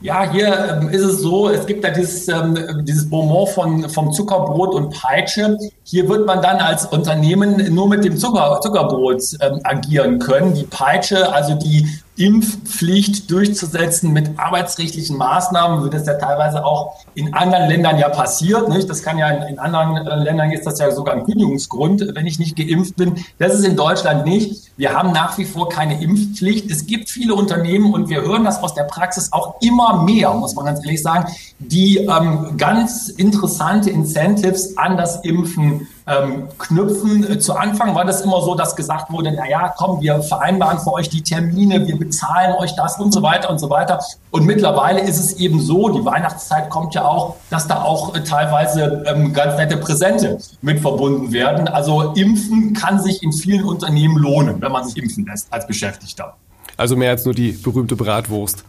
Ja, 0.00 0.30
hier 0.30 0.80
ähm, 0.80 0.88
ist 0.90 1.02
es 1.02 1.20
so, 1.22 1.48
es 1.48 1.66
gibt 1.66 1.82
da 1.82 1.90
dieses, 1.90 2.28
ähm, 2.28 2.56
dieses 2.84 3.10
Bonbon 3.10 3.48
von, 3.48 3.90
vom 3.90 4.12
Zuckerbrot 4.12 4.72
und 4.72 4.90
Peitsche. 4.90 5.58
Hier 5.82 6.08
wird 6.08 6.24
man 6.24 6.40
dann 6.40 6.58
als 6.58 6.86
Unternehmen 6.86 7.74
nur 7.74 7.88
mit 7.88 8.04
dem 8.04 8.16
Zucker, 8.16 8.60
Zuckerbrot 8.62 9.22
ähm, 9.40 9.60
agieren 9.64 10.20
können. 10.20 10.54
Die 10.54 10.62
Peitsche, 10.62 11.32
also 11.32 11.54
die 11.54 11.88
Impfpflicht 12.18 13.30
durchzusetzen 13.30 14.12
mit 14.12 14.38
arbeitsrechtlichen 14.38 15.16
Maßnahmen, 15.16 15.84
wie 15.84 15.90
das 15.90 16.06
ja 16.06 16.14
teilweise 16.14 16.64
auch 16.64 16.96
in 17.14 17.32
anderen 17.32 17.68
Ländern 17.68 17.98
ja 17.98 18.08
passiert. 18.08 18.68
Nicht? 18.68 18.90
Das 18.90 19.02
kann 19.02 19.18
ja 19.18 19.28
in, 19.28 19.54
in 19.54 19.58
anderen 19.58 20.06
äh, 20.06 20.16
Ländern 20.16 20.50
ist 20.50 20.66
das 20.66 20.78
ja 20.80 20.90
sogar 20.90 21.14
ein 21.14 21.24
Kündigungsgrund, 21.24 22.04
wenn 22.14 22.26
ich 22.26 22.38
nicht 22.38 22.56
geimpft 22.56 22.96
bin. 22.96 23.24
Das 23.38 23.54
ist 23.54 23.64
in 23.64 23.76
Deutschland 23.76 24.26
nicht. 24.26 24.72
Wir 24.76 24.94
haben 24.94 25.12
nach 25.12 25.38
wie 25.38 25.44
vor 25.44 25.68
keine 25.68 26.02
Impfpflicht. 26.02 26.70
Es 26.70 26.86
gibt 26.86 27.08
viele 27.08 27.34
Unternehmen 27.34 27.94
und 27.94 28.08
wir 28.08 28.22
hören 28.22 28.44
das 28.44 28.62
aus 28.62 28.74
der 28.74 28.84
Praxis 28.84 29.32
auch 29.32 29.60
immer 29.60 30.02
mehr, 30.02 30.32
muss 30.34 30.54
man 30.54 30.64
ganz 30.64 30.80
ehrlich 30.84 31.02
sagen, 31.02 31.32
die 31.58 31.98
ähm, 31.98 32.56
ganz 32.56 33.08
interessante 33.08 33.90
Incentives 33.90 34.76
an 34.76 34.96
das 34.96 35.24
Impfen 35.24 35.88
ähm, 36.08 36.48
knüpfen. 36.58 37.40
Zu 37.40 37.54
Anfang 37.54 37.94
war 37.94 38.04
das 38.04 38.22
immer 38.22 38.40
so, 38.42 38.54
dass 38.54 38.76
gesagt 38.76 39.10
wurde, 39.12 39.32
na 39.32 39.48
ja, 39.48 39.74
komm, 39.76 40.00
wir 40.00 40.22
vereinbaren 40.22 40.78
für 40.78 40.92
euch 40.92 41.08
die 41.08 41.22
Termine, 41.22 41.86
wir 41.86 41.98
bezahlen 41.98 42.54
euch 42.54 42.74
das 42.76 42.98
und 42.98 43.12
so 43.12 43.22
weiter 43.22 43.50
und 43.50 43.58
so 43.58 43.70
weiter. 43.70 44.00
Und 44.30 44.44
mittlerweile 44.44 45.00
ist 45.00 45.18
es 45.18 45.34
eben 45.34 45.60
so, 45.60 45.88
die 45.88 46.04
Weihnachtszeit 46.04 46.70
kommt 46.70 46.94
ja 46.94 47.04
auch, 47.04 47.36
dass 47.50 47.66
da 47.66 47.82
auch 47.82 48.14
äh, 48.14 48.22
teilweise 48.22 49.04
ähm, 49.06 49.32
ganz 49.32 49.56
nette 49.56 49.76
Präsente 49.76 50.38
mit 50.62 50.80
verbunden 50.80 51.32
werden. 51.32 51.68
Also 51.68 52.12
impfen 52.12 52.72
kann 52.72 53.00
sich 53.00 53.22
in 53.22 53.32
vielen 53.32 53.64
Unternehmen 53.64 54.16
lohnen, 54.16 54.60
wenn 54.60 54.72
man 54.72 54.84
sich 54.84 54.96
impfen 54.96 55.26
lässt 55.26 55.52
als 55.52 55.66
Beschäftigter. 55.66 56.34
Also 56.78 56.94
mehr 56.94 57.10
als 57.10 57.24
nur 57.24 57.34
die 57.34 57.50
berühmte 57.50 57.96
Bratwurst. 57.96 58.64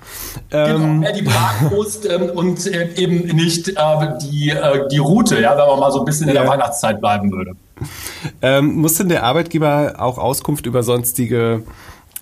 Genau, 0.50 0.76
ähm, 0.76 1.00
mehr 1.00 1.14
die 1.14 1.22
Bratwurst 1.22 2.10
ähm, 2.10 2.32
und 2.32 2.66
äh, 2.66 2.90
eben 2.96 3.28
nicht 3.36 3.70
äh, 3.70 3.74
die, 4.24 4.50
äh, 4.50 4.88
die 4.92 4.98
Route, 4.98 5.40
ja, 5.40 5.52
wenn 5.56 5.68
man 5.68 5.80
mal 5.80 5.92
so 5.92 6.00
ein 6.00 6.06
bisschen 6.06 6.28
in 6.28 6.34
der 6.34 6.48
Weihnachtszeit 6.48 7.00
bleiben 7.00 7.32
würde. 7.32 7.52
Ähm, 8.42 8.78
muss 8.78 8.96
denn 8.96 9.10
der 9.10 9.24
Arbeitgeber 9.24 9.94
auch 10.00 10.18
Auskunft 10.18 10.66
über 10.66 10.82
sonstige 10.82 11.64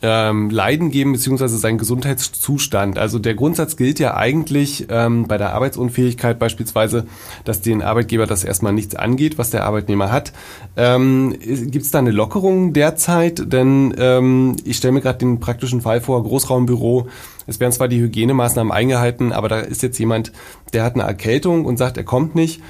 ähm, 0.02 0.50
Leiden 0.50 0.92
geben, 0.92 1.14
beziehungsweise 1.14 1.58
seinen 1.58 1.78
Gesundheitszustand. 1.78 2.98
Also 2.98 3.20
der 3.20 3.34
Grundsatz 3.34 3.78
gilt 3.78 4.00
ja 4.00 4.16
eigentlich 4.16 4.88
ähm, 4.90 5.28
bei 5.28 5.38
der 5.38 5.54
Arbeitsunfähigkeit 5.54 6.38
beispielsweise, 6.38 7.06
dass 7.46 7.62
den 7.62 7.82
Arbeitgeber 7.82 8.28
das 8.28 8.44
erstmal 8.44 8.74
nichts 8.74 8.96
angeht, 8.96 9.38
was 9.38 9.50
der 9.50 9.66
Arbeitnehmer 9.66 10.12
hat. 10.12 10.34
Ähm, 10.76 11.36
Gibt 11.40 11.86
es 11.86 11.92
da 11.92 12.00
eine 12.00 12.12
Lockerung 12.12 12.74
derzeit? 12.74 13.52
Denn 13.52 13.96
ähm, 13.98 14.56
ich 14.64 14.78
stelle 14.78 14.92
mir 14.92 15.02
gerade 15.02 15.20
den 15.20 15.40
praktischen 15.40 15.82
Fall 15.82 16.02
vor, 16.02 16.22
Großraumbüro, 16.24 17.08
es 17.48 17.62
werden 17.62 17.72
zwar 17.72 17.88
die 17.88 18.02
Hygienemaßnahmen 18.02 18.74
eingehalten, 18.74 19.32
aber 19.32 19.48
da 19.48 19.60
ist 19.60 19.82
jetzt 19.82 19.98
jemand, 19.98 20.34
der 20.74 20.84
hat 20.84 20.96
eine 20.96 21.04
Erkältung 21.04 21.66
und 21.66 21.78
sagt, 21.78 21.98
er 21.98 22.04
kommt 22.04 22.36
nicht. 22.36 22.62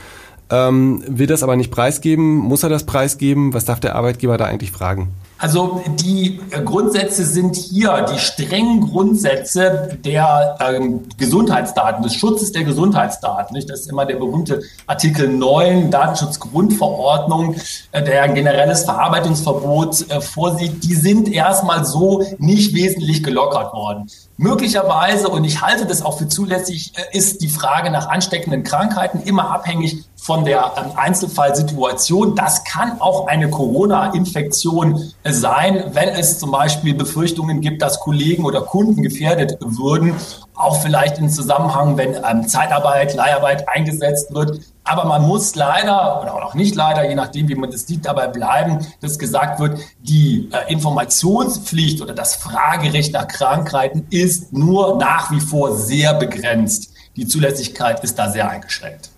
Ähm, 0.50 1.04
will 1.08 1.28
das 1.28 1.44
aber 1.44 1.56
nicht 1.58 1.72
preisgeben, 1.72 2.38
muss 2.38 2.64
er 2.64 2.70
das 2.70 2.86
preisgeben? 2.86 3.54
Was 3.54 3.66
darf 3.66 3.80
der 3.80 3.96
Arbeitgeber 3.96 4.38
da 4.38 4.46
eigentlich 4.46 4.72
fragen? 4.72 5.10
Also 5.40 5.82
die 5.88 6.40
Grundsätze 6.66 7.24
sind 7.24 7.56
hier 7.56 8.06
die 8.12 8.18
strengen 8.18 8.82
Grundsätze 8.82 9.98
der 10.04 10.58
ähm, 10.60 11.04
Gesundheitsdaten, 11.18 12.04
des 12.04 12.16
Schutzes 12.16 12.52
der 12.52 12.64
Gesundheitsdaten. 12.64 13.56
Nicht? 13.56 13.70
Das 13.70 13.82
ist 13.82 13.90
immer 13.90 14.06
der 14.06 14.16
berühmte 14.16 14.62
Artikel 14.88 15.28
9 15.28 15.92
Datenschutzgrundverordnung, 15.92 17.56
äh, 17.92 18.04
der 18.04 18.24
ein 18.24 18.34
generelles 18.34 18.84
Verarbeitungsverbot 18.84 20.10
äh, 20.10 20.22
vorsieht. 20.22 20.84
Die 20.84 20.96
sind 20.96 21.32
erstmal 21.32 21.86
so 21.86 22.24
nicht 22.40 22.74
wesentlich 22.74 23.24
gelockert 23.24 23.74
worden. 23.74 24.10
Möglicherweise, 24.38 25.30
und 25.30 25.44
ich 25.46 25.62
halte 25.62 25.86
das 25.86 26.04
auch 26.04 26.18
für 26.18 26.28
zulässig, 26.28 26.94
äh, 26.96 27.18
ist 27.18 27.42
die 27.42 27.50
Frage 27.50 27.92
nach 27.92 28.08
ansteckenden 28.08 28.64
Krankheiten 28.64 29.22
immer 29.22 29.52
abhängig 29.52 30.04
von 30.16 30.46
der 30.46 30.74
ähm, 30.78 30.92
Einzelfallsituation. 30.96 32.36
Das 32.36 32.64
kann 32.66 33.00
auch 33.00 33.28
eine 33.28 33.50
Corona-Infektion 33.50 35.14
sein, 35.34 35.84
wenn 35.94 36.10
es 36.10 36.40
zum 36.40 36.52
Beispiel 36.52 36.94
Befürchtungen 36.94 37.62
gibt, 37.62 37.82
dass 37.82 38.00
Kollegen 38.00 38.46
oder 38.46 38.62
Kunden 38.62 39.02
gefährdet 39.02 39.58
würden. 39.60 40.14
Auch 40.56 40.82
vielleicht 40.82 41.20
im 41.20 41.30
Zusammenhang, 41.30 41.98
wenn 41.98 42.16
ähm, 42.16 42.48
Zeitarbeit, 42.48 43.16
Leiharbeit 43.16 43.68
eingesetzt 43.70 44.34
wird. 44.34 44.62
Aber 44.84 45.06
man 45.06 45.24
muss 45.24 45.56
leider 45.56 46.22
oder 46.22 46.36
auch 46.36 46.54
nicht 46.54 46.76
leider, 46.76 47.08
je 47.08 47.16
nachdem, 47.16 47.50
wie 47.50 47.56
man 47.56 47.70
das 47.70 47.86
sieht, 47.88 48.06
dabei 48.06 48.28
bleiben, 48.28 48.80
dass 49.02 49.20
gesagt 49.20 49.60
wird, 49.60 49.80
die 50.00 50.50
äh, 50.52 50.72
Informationspflicht 50.72 52.02
oder 52.02 52.14
das 52.14 52.36
Fragerecht 52.36 53.14
nach 53.14 53.28
Krankheiten 53.28 54.08
ist 54.10 54.54
nur 54.54 54.98
nach 54.98 55.32
wie 55.32 55.42
vor 55.42 55.76
sehr 55.76 56.14
begrenzt. 56.14 56.94
Die 57.18 57.28
Zulässigkeit 57.28 58.04
ist 58.04 58.18
da 58.18 58.30
sehr 58.30 58.50
eingeschränkt. 58.50 59.10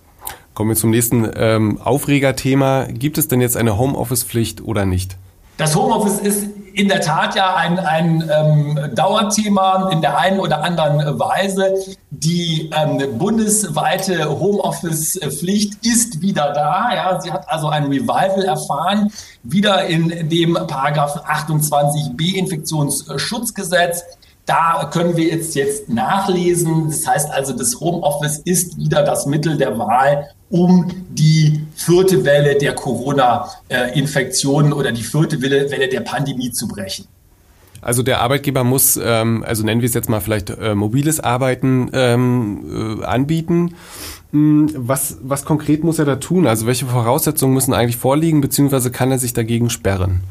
Kommen 0.54 0.70
wir 0.70 0.76
zum 0.76 0.90
nächsten 0.90 1.30
ähm, 1.36 1.80
Aufregerthema. 1.80 2.86
Gibt 2.90 3.18
es 3.18 3.28
denn 3.28 3.40
jetzt 3.40 3.56
eine 3.56 3.78
Homeoffice-Pflicht 3.78 4.62
oder 4.62 4.84
nicht? 4.84 5.16
Das 5.60 5.76
Homeoffice 5.76 6.20
ist 6.20 6.46
in 6.72 6.88
der 6.88 7.02
Tat 7.02 7.34
ja 7.34 7.54
ein, 7.54 7.78
ein 7.78 8.30
ähm, 8.34 8.94
Dauerthema 8.94 9.90
in 9.92 10.00
der 10.00 10.16
einen 10.16 10.40
oder 10.40 10.64
anderen 10.64 11.18
Weise. 11.18 11.74
Die 12.08 12.70
ähm, 12.74 13.18
bundesweite 13.18 14.26
Homeoffice-Pflicht 14.26 15.84
ist 15.84 16.22
wieder 16.22 16.54
da. 16.54 16.94
Ja, 16.94 17.20
sie 17.20 17.30
hat 17.30 17.46
also 17.50 17.68
ein 17.68 17.84
Revival 17.84 18.42
erfahren, 18.42 19.12
wieder 19.42 19.84
in 19.84 20.30
dem 20.30 20.54
Paragraph 20.54 21.26
28b 21.26 22.36
Infektionsschutzgesetz. 22.36 24.02
Da 24.50 24.90
können 24.92 25.16
wir 25.16 25.26
jetzt, 25.26 25.54
jetzt 25.54 25.88
nachlesen. 25.88 26.88
Das 26.88 27.06
heißt 27.06 27.30
also, 27.30 27.52
das 27.56 27.78
Homeoffice 27.78 28.38
ist 28.38 28.76
wieder 28.76 29.04
das 29.04 29.24
Mittel 29.26 29.56
der 29.56 29.78
Wahl, 29.78 30.28
um 30.48 30.90
die 31.10 31.64
vierte 31.76 32.24
Welle 32.24 32.58
der 32.58 32.74
Corona-Infektionen 32.74 34.72
oder 34.72 34.90
die 34.90 35.04
vierte 35.04 35.40
Welle, 35.40 35.88
der 35.88 36.00
Pandemie 36.00 36.50
zu 36.50 36.66
brechen. 36.66 37.06
Also 37.80 38.02
der 38.02 38.20
Arbeitgeber 38.22 38.64
muss, 38.64 38.98
ähm, 39.00 39.44
also 39.46 39.64
nennen 39.64 39.82
wir 39.82 39.86
es 39.86 39.94
jetzt 39.94 40.08
mal 40.08 40.20
vielleicht 40.20 40.50
äh, 40.50 40.74
mobiles 40.74 41.20
Arbeiten 41.20 41.88
ähm, 41.92 42.98
äh, 43.00 43.04
anbieten. 43.04 43.76
Hm, 44.32 44.68
was, 44.76 45.18
was 45.22 45.44
konkret 45.44 45.84
muss 45.84 46.00
er 46.00 46.06
da 46.06 46.16
tun? 46.16 46.48
Also 46.48 46.66
welche 46.66 46.86
Voraussetzungen 46.86 47.54
müssen 47.54 47.72
eigentlich 47.72 47.98
vorliegen, 47.98 48.40
beziehungsweise 48.40 48.90
kann 48.90 49.12
er 49.12 49.20
sich 49.20 49.32
dagegen 49.32 49.70
sperren? 49.70 50.24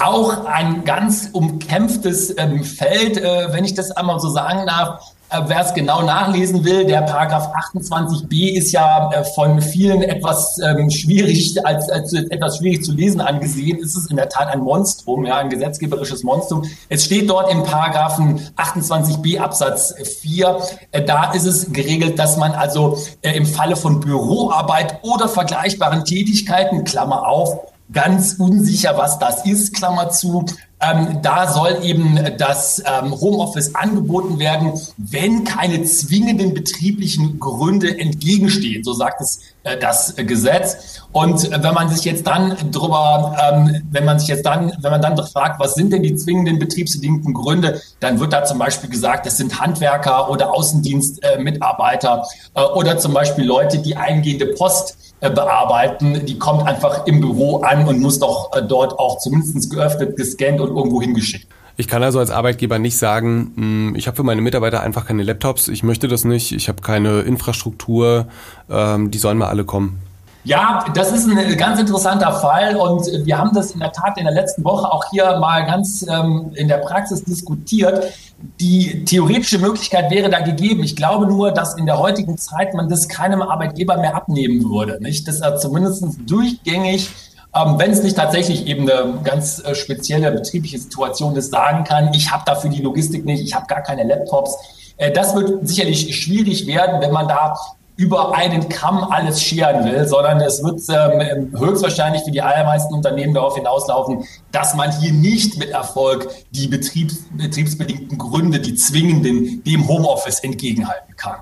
Auch 0.00 0.46
ein 0.46 0.84
ganz 0.84 1.28
umkämpftes 1.30 2.34
ähm, 2.38 2.64
Feld, 2.64 3.18
äh, 3.18 3.52
wenn 3.52 3.66
ich 3.66 3.74
das 3.74 3.90
einmal 3.90 4.18
so 4.18 4.30
sagen 4.30 4.66
darf. 4.66 5.12
Äh, 5.28 5.42
wer 5.46 5.60
es 5.60 5.74
genau 5.74 6.00
nachlesen 6.00 6.64
will, 6.64 6.86
der 6.86 7.02
Paragraph 7.02 7.52
28b 7.74 8.56
ist 8.56 8.72
ja 8.72 9.10
äh, 9.12 9.24
von 9.24 9.60
vielen 9.60 10.02
etwas 10.02 10.58
ähm, 10.58 10.90
schwierig, 10.90 11.54
als, 11.66 11.90
als 11.90 12.14
etwas 12.14 12.56
schwierig 12.56 12.82
zu 12.82 12.92
lesen 12.92 13.20
angesehen. 13.20 13.78
Ist 13.78 13.94
es 13.94 14.10
in 14.10 14.16
der 14.16 14.30
Tat 14.30 14.48
ein 14.48 14.60
Monstrum, 14.60 15.26
ja, 15.26 15.36
ein 15.36 15.50
gesetzgeberisches 15.50 16.22
Monstrum. 16.22 16.64
Es 16.88 17.04
steht 17.04 17.28
dort 17.28 17.52
im 17.52 17.62
Paragraphen 17.62 18.40
28b 18.56 19.38
Absatz 19.38 19.94
4, 20.22 20.60
äh, 20.92 21.02
da 21.02 21.32
ist 21.32 21.44
es 21.44 21.70
geregelt, 21.70 22.18
dass 22.18 22.38
man 22.38 22.52
also 22.52 22.96
äh, 23.20 23.36
im 23.36 23.44
Falle 23.44 23.76
von 23.76 24.00
Büroarbeit 24.00 24.98
oder 25.02 25.28
vergleichbaren 25.28 26.06
Tätigkeiten, 26.06 26.84
Klammer 26.84 27.28
auf, 27.28 27.69
ganz 27.92 28.34
unsicher, 28.38 28.96
was 28.96 29.18
das 29.18 29.44
ist, 29.46 29.74
Klammer 29.74 30.10
zu, 30.10 30.46
ähm, 30.80 31.18
da 31.22 31.52
soll 31.52 31.78
eben 31.82 32.18
das 32.38 32.82
ähm, 32.86 33.12
Homeoffice 33.20 33.74
angeboten 33.74 34.38
werden, 34.38 34.72
wenn 34.96 35.44
keine 35.44 35.84
zwingenden 35.84 36.54
betrieblichen 36.54 37.38
Gründe 37.38 37.98
entgegenstehen. 37.98 38.82
So 38.84 38.92
sagt 38.92 39.20
es 39.20 39.40
das 39.62 40.14
Gesetz. 40.16 41.02
Und 41.12 41.50
wenn 41.50 41.74
man 41.74 41.88
sich 41.88 42.04
jetzt 42.04 42.26
dann 42.26 42.56
drüber, 42.70 43.36
ähm, 43.42 43.82
wenn 43.90 44.04
man 44.04 44.18
sich 44.18 44.28
jetzt 44.28 44.46
dann, 44.46 44.72
wenn 44.80 44.90
man 44.90 45.02
dann 45.02 45.16
fragt, 45.26 45.60
was 45.60 45.74
sind 45.74 45.92
denn 45.92 46.02
die 46.02 46.14
zwingenden 46.14 46.58
betriebsbedingten 46.58 47.34
Gründe, 47.34 47.80
dann 48.00 48.20
wird 48.20 48.32
da 48.32 48.44
zum 48.44 48.58
Beispiel 48.58 48.88
gesagt, 48.88 49.26
das 49.26 49.36
sind 49.36 49.60
Handwerker 49.60 50.30
oder 50.30 50.54
Außendienstmitarbeiter 50.54 52.24
äh, 52.54 52.62
oder 52.62 52.98
zum 52.98 53.12
Beispiel 53.12 53.44
Leute, 53.44 53.78
die 53.78 53.96
eingehende 53.96 54.46
Post 54.46 54.96
äh, 55.20 55.30
bearbeiten, 55.30 56.24
die 56.24 56.38
kommt 56.38 56.66
einfach 56.66 57.06
im 57.06 57.20
Büro 57.20 57.58
an 57.58 57.86
und 57.86 58.00
muss 58.00 58.18
doch 58.18 58.56
äh, 58.56 58.62
dort 58.62 58.98
auch 58.98 59.18
zumindest 59.18 59.70
geöffnet, 59.70 60.16
gescannt 60.16 60.60
und 60.60 60.74
irgendwo 60.74 61.02
hingeschickt. 61.02 61.46
Ich 61.80 61.88
kann 61.88 62.02
also 62.02 62.18
als 62.18 62.30
Arbeitgeber 62.30 62.78
nicht 62.78 62.98
sagen, 62.98 63.52
hm, 63.56 63.94
ich 63.96 64.06
habe 64.06 64.14
für 64.14 64.22
meine 64.22 64.42
Mitarbeiter 64.42 64.82
einfach 64.82 65.06
keine 65.06 65.22
Laptops, 65.22 65.66
ich 65.66 65.82
möchte 65.82 66.08
das 66.08 66.24
nicht, 66.24 66.52
ich 66.52 66.68
habe 66.68 66.82
keine 66.82 67.20
Infrastruktur, 67.20 68.26
ähm, 68.68 69.10
die 69.10 69.16
sollen 69.16 69.38
mal 69.38 69.48
alle 69.48 69.64
kommen. 69.64 69.98
Ja, 70.44 70.84
das 70.94 71.10
ist 71.10 71.26
ein 71.26 71.56
ganz 71.56 71.80
interessanter 71.80 72.32
Fall 72.32 72.76
und 72.76 73.06
wir 73.24 73.38
haben 73.38 73.54
das 73.54 73.70
in 73.70 73.80
der 73.80 73.92
Tat 73.92 74.18
in 74.18 74.24
der 74.24 74.34
letzten 74.34 74.62
Woche 74.62 74.92
auch 74.92 75.04
hier 75.10 75.38
mal 75.38 75.64
ganz 75.64 76.04
ähm, 76.06 76.52
in 76.54 76.68
der 76.68 76.78
Praxis 76.78 77.24
diskutiert. 77.24 78.12
Die 78.60 79.06
theoretische 79.06 79.58
Möglichkeit 79.58 80.10
wäre 80.10 80.28
da 80.28 80.40
gegeben. 80.40 80.82
Ich 80.82 80.96
glaube 80.96 81.26
nur, 81.26 81.50
dass 81.50 81.78
in 81.78 81.86
der 81.86 81.98
heutigen 81.98 82.36
Zeit 82.36 82.74
man 82.74 82.90
das 82.90 83.08
keinem 83.08 83.40
Arbeitgeber 83.40 83.96
mehr 83.96 84.14
abnehmen 84.14 84.64
würde. 84.64 84.98
Nicht? 85.00 85.26
Dass 85.28 85.40
er 85.40 85.56
zumindest 85.56 86.04
durchgängig 86.26 87.10
ähm, 87.54 87.78
wenn 87.78 87.90
es 87.90 88.02
nicht 88.02 88.16
tatsächlich 88.16 88.66
eben 88.66 88.88
eine 88.88 89.20
ganz 89.24 89.62
äh, 89.64 89.74
spezielle 89.74 90.30
betriebliche 90.30 90.78
Situation 90.78 91.34
ist, 91.36 91.50
sagen 91.50 91.84
kann, 91.84 92.14
ich 92.14 92.30
habe 92.30 92.44
dafür 92.46 92.70
die 92.70 92.82
Logistik 92.82 93.24
nicht, 93.24 93.42
ich 93.42 93.54
habe 93.54 93.66
gar 93.66 93.82
keine 93.82 94.04
Laptops. 94.04 94.56
Äh, 94.96 95.10
das 95.10 95.34
wird 95.34 95.66
sicherlich 95.66 96.14
schwierig 96.16 96.66
werden, 96.66 97.00
wenn 97.00 97.12
man 97.12 97.26
da 97.26 97.56
über 97.96 98.34
einen 98.34 98.68
Kamm 98.70 99.04
alles 99.04 99.42
scheren 99.42 99.84
will, 99.84 100.08
sondern 100.08 100.40
es 100.40 100.62
wird 100.62 100.80
ähm, 100.88 101.52
höchstwahrscheinlich 101.58 102.22
für 102.22 102.30
die 102.30 102.40
allermeisten 102.40 102.94
Unternehmen 102.94 103.34
darauf 103.34 103.56
hinauslaufen, 103.56 104.24
dass 104.52 104.74
man 104.74 104.90
hier 105.00 105.12
nicht 105.12 105.58
mit 105.58 105.68
Erfolg 105.70 106.30
die 106.50 106.68
Betriebs 106.68 107.16
betriebsbedingten 107.32 108.16
Gründe, 108.16 108.58
die 108.60 108.74
zwingenden, 108.74 109.62
dem 109.64 109.86
Homeoffice 109.86 110.40
entgegenhalten 110.40 111.14
kann. 111.16 111.40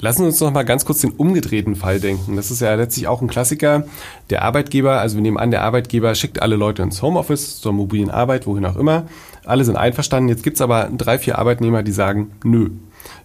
Lassen 0.00 0.20
wir 0.20 0.26
uns 0.26 0.40
noch 0.40 0.52
mal 0.52 0.64
ganz 0.64 0.84
kurz 0.84 1.00
den 1.00 1.10
umgedrehten 1.10 1.74
Fall 1.74 1.98
denken. 1.98 2.36
Das 2.36 2.52
ist 2.52 2.60
ja 2.60 2.72
letztlich 2.74 3.08
auch 3.08 3.20
ein 3.20 3.26
Klassiker. 3.26 3.84
Der 4.30 4.42
Arbeitgeber, 4.42 5.00
also 5.00 5.16
wir 5.16 5.22
nehmen 5.22 5.38
an, 5.38 5.50
der 5.50 5.62
Arbeitgeber 5.64 6.14
schickt 6.14 6.40
alle 6.40 6.54
Leute 6.54 6.82
ins 6.82 7.02
Homeoffice, 7.02 7.60
zur 7.60 7.72
mobilen 7.72 8.10
Arbeit, 8.10 8.46
wohin 8.46 8.64
auch 8.64 8.76
immer. 8.76 9.06
Alle 9.44 9.64
sind 9.64 9.76
einverstanden. 9.76 10.28
Jetzt 10.28 10.44
gibt's 10.44 10.60
aber 10.60 10.88
drei, 10.96 11.18
vier 11.18 11.38
Arbeitnehmer, 11.38 11.82
die 11.82 11.90
sagen, 11.90 12.30
nö, 12.44 12.70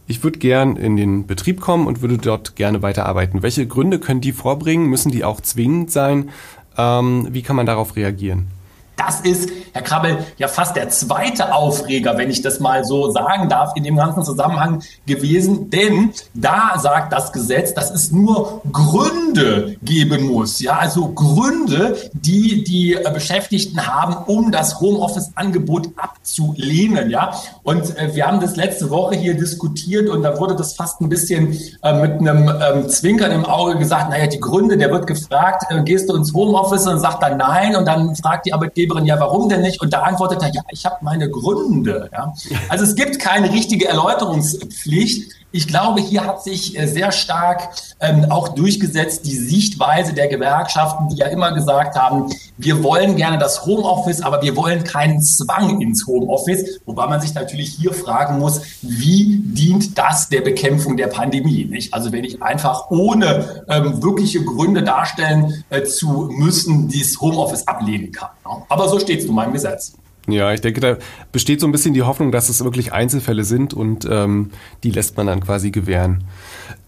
ich 0.08 0.24
würde 0.24 0.40
gern 0.40 0.76
in 0.76 0.98
den 0.98 1.28
Betrieb 1.28 1.62
kommen 1.62 1.86
und 1.86 2.02
würde 2.02 2.18
dort 2.18 2.56
gerne 2.56 2.82
weiterarbeiten. 2.82 3.44
Welche 3.44 3.68
Gründe 3.68 4.00
können 4.00 4.22
die 4.22 4.34
vorbringen? 4.34 4.88
Müssen 4.88 5.12
die 5.12 5.24
auch 5.24 5.42
zwingend 5.42 5.92
sein? 5.92 6.32
Ähm, 6.76 7.28
wie 7.32 7.44
kann 7.44 7.56
man 7.56 7.68
darauf 7.68 7.96
reagieren? 7.96 8.48
Das 8.96 9.22
ist, 9.22 9.50
Herr 9.74 9.82
Krabbel, 9.82 10.20
ja 10.38 10.48
fast 10.48 10.76
der 10.76 10.90
zweite 10.90 11.54
Aufreger, 11.54 12.18
wenn 12.18 12.30
ich 12.30 12.42
das 12.42 12.60
mal 12.60 12.86
so 12.86 13.12
sagen 13.12 13.50
darf, 13.50 13.72
in 13.76 13.84
dem 13.84 13.96
ganzen 13.96 14.24
Zusammenhang 14.24 14.84
gewesen. 15.06 15.70
Denn 15.72 16.12
da 16.34 16.78
sagt 16.78 17.12
das 17.12 17.32
Gesetz, 17.32 17.74
dass 17.74 17.90
es 17.90 18.12
nur 18.12 18.62
Gründe 18.72 19.76
geben 19.82 20.28
muss. 20.28 20.60
Ja, 20.60 20.78
also 20.78 21.08
Gründe, 21.10 21.98
die 22.14 22.64
die 22.64 22.94
äh, 22.94 23.12
Beschäftigten 23.12 23.86
haben, 23.86 24.16
um 24.28 24.52
das 24.52 24.80
Homeoffice-Angebot 24.80 25.90
abzulehnen. 25.98 27.10
Ja, 27.10 27.34
und 27.64 27.98
äh, 27.98 28.14
wir 28.14 28.28
haben 28.28 28.40
das 28.40 28.56
letzte 28.56 28.92
Woche 28.92 29.16
hier 29.16 29.34
diskutiert 29.34 30.08
und 30.08 30.22
da 30.22 30.40
wurde 30.40 30.56
das 30.56 30.76
fast 30.76 31.02
ein 31.02 31.10
bisschen 31.10 31.58
äh, 31.82 31.94
mit 31.94 32.20
einem 32.20 32.48
ähm, 32.48 32.90
Zwinkern 32.90 33.32
im 33.32 33.46
Auge 33.46 33.78
gesagt. 33.78 34.12
Naja, 34.12 34.28
die 34.28 34.40
Gründe, 34.40 34.78
der 34.78 34.92
wird 34.92 35.08
gefragt, 35.08 35.66
äh, 35.70 35.82
gehst 35.82 36.10
du 36.10 36.16
ins 36.16 36.32
Homeoffice 36.34 36.86
und 36.86 37.00
sagt 37.00 37.24
dann 37.24 37.38
nein 37.38 37.76
und 37.76 37.86
dann 37.86 38.16
fragt 38.16 38.46
die 38.46 38.54
Arbeitgeber 38.54 38.83
Arbeitgeberin, 38.84 39.06
ja, 39.06 39.20
warum 39.20 39.50
denn 39.50 39.62
nicht? 39.62 39.82
Und 39.82 39.94
da 39.94 40.02
antwortet 40.02 40.42
er, 40.42 40.54
ja, 40.54 40.62
ich 40.70 40.86
habe 40.86 40.98
meine 41.02 41.30
Gründe. 41.30 42.10
Ja? 42.12 42.34
Also 42.70 42.84
es 42.84 42.96
gibt 42.96 43.20
keine 43.20 43.52
richtige 43.52 43.88
Erläuterungspflicht. 43.88 45.32
Ich 45.56 45.68
glaube, 45.68 46.02
hier 46.02 46.26
hat 46.26 46.44
sich 46.44 46.80
äh, 46.80 46.88
sehr 46.88 47.12
stark 47.12 47.70
ähm, 48.00 48.26
auch 48.32 48.50
durchgesetzt 48.50 49.24
die 49.28 49.36
Sichtweise 49.36 50.14
der 50.14 50.28
Gewerkschaften, 50.28 51.10
die 51.10 51.18
ja 51.18 51.28
immer 51.28 51.52
gesagt 51.52 51.96
haben, 51.96 52.34
wir 52.58 52.84
wollen 52.84 53.16
gerne 53.16 53.38
das 53.38 53.64
Homeoffice, 53.64 54.24
aber 54.24 54.42
wir 54.42 54.56
wollen 54.56 54.84
keinen 54.84 55.22
Zwang 55.22 55.80
ins 55.80 56.08
Homeoffice. 56.08 56.80
Wobei 56.88 57.06
man 57.06 57.22
sich 57.22 57.36
natürlich 57.36 57.70
hier 57.70 57.94
fragen 57.94 58.40
muss, 58.40 58.62
wie 58.82 59.42
dient 59.44 59.96
das 59.96 60.28
der 60.28 60.42
Bekämpfung 60.42 60.98
der 60.98 61.08
Pandemie? 61.08 61.66
Nicht? 61.66 61.94
Also 61.94 62.12
wenn 62.12 62.24
ich 62.24 62.42
einfach 62.42 62.90
ohne 62.90 63.64
ähm, 63.70 64.02
wirkliche 64.02 64.44
Gründe 64.44 64.82
darstellen 64.82 65.64
äh, 65.70 65.84
zu 65.84 66.30
müssen, 66.32 66.88
dieses 66.88 67.22
Homeoffice 67.22 67.68
ablehnen 67.68 68.12
kann. 68.12 68.30
Ja? 68.44 68.64
Aber 68.70 68.90
so 68.90 68.98
steht 68.98 69.20
es 69.20 69.28
nun 69.28 69.36
mal 69.36 69.46
im 69.46 69.54
Gesetz. 69.54 69.94
Ja, 70.28 70.54
ich 70.54 70.62
denke, 70.62 70.80
da 70.80 70.96
besteht 71.34 71.60
so 71.60 71.68
ein 71.68 71.74
bisschen 71.74 71.94
die 71.94 72.04
Hoffnung, 72.04 72.32
dass 72.32 72.48
es 72.48 72.64
wirklich 72.64 72.94
Einzelfälle 72.94 73.44
sind 73.44 73.74
und 73.74 74.08
ähm, 74.10 74.52
die 74.84 74.92
lässt 74.92 75.18
man 75.18 75.28
dann 75.28 75.42
quasi 75.42 75.72
gewähren. 75.72 76.24